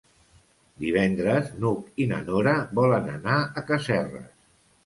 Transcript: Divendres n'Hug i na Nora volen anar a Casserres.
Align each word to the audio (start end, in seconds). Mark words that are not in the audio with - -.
Divendres 0.85 1.51
n'Hug 1.63 2.01
i 2.05 2.09
na 2.13 2.21
Nora 2.31 2.57
volen 2.81 3.15
anar 3.19 3.39
a 3.63 3.67
Casserres. 3.71 4.29